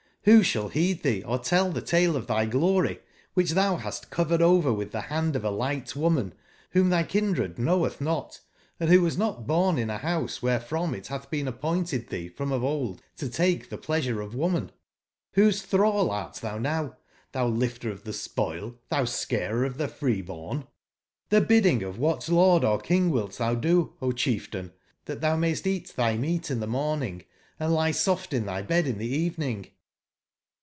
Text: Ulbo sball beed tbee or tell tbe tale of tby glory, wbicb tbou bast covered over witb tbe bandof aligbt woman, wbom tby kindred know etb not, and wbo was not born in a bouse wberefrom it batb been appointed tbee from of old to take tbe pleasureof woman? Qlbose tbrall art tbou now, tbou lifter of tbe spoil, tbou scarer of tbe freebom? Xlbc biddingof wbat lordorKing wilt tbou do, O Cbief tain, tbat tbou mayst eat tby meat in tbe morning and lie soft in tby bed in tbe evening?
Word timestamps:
Ulbo 0.27 0.41
sball 0.43 0.71
beed 0.73 1.01
tbee 1.01 1.27
or 1.27 1.39
tell 1.39 1.73
tbe 1.73 1.83
tale 1.83 2.15
of 2.15 2.27
tby 2.27 2.47
glory, 2.51 2.99
wbicb 3.35 3.55
tbou 3.55 3.81
bast 3.83 4.11
covered 4.11 4.39
over 4.43 4.69
witb 4.69 4.91
tbe 4.91 5.07
bandof 5.09 5.41
aligbt 5.41 5.95
woman, 5.95 6.35
wbom 6.75 6.89
tby 6.91 7.09
kindred 7.09 7.57
know 7.57 7.79
etb 7.79 8.01
not, 8.01 8.39
and 8.79 8.91
wbo 8.91 9.01
was 9.01 9.17
not 9.17 9.47
born 9.47 9.79
in 9.79 9.89
a 9.89 9.97
bouse 10.03 10.41
wberefrom 10.41 10.93
it 10.95 11.05
batb 11.05 11.27
been 11.31 11.47
appointed 11.47 12.07
tbee 12.11 12.31
from 12.31 12.51
of 12.51 12.63
old 12.63 13.01
to 13.17 13.27
take 13.27 13.71
tbe 13.71 13.81
pleasureof 13.81 14.35
woman? 14.35 14.69
Qlbose 15.35 15.65
tbrall 15.67 16.11
art 16.11 16.33
tbou 16.33 16.61
now, 16.61 16.95
tbou 17.33 17.57
lifter 17.57 17.89
of 17.89 18.03
tbe 18.03 18.13
spoil, 18.13 18.75
tbou 18.91 19.07
scarer 19.07 19.65
of 19.65 19.77
tbe 19.77 19.89
freebom? 19.89 20.67
Xlbc 21.31 21.47
biddingof 21.47 21.95
wbat 21.97 22.29
lordorKing 22.29 23.09
wilt 23.09 23.31
tbou 23.31 23.59
do, 23.59 23.93
O 23.99 24.11
Cbief 24.11 24.51
tain, 24.51 24.71
tbat 25.07 25.21
tbou 25.21 25.39
mayst 25.39 25.65
eat 25.65 25.91
tby 25.97 26.19
meat 26.19 26.51
in 26.51 26.59
tbe 26.59 26.69
morning 26.69 27.23
and 27.59 27.73
lie 27.73 27.89
soft 27.89 28.33
in 28.33 28.43
tby 28.43 28.67
bed 28.67 28.85
in 28.85 28.97
tbe 28.99 29.11
evening? 29.11 29.65